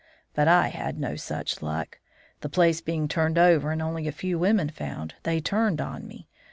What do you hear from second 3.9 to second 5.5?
a few women found, they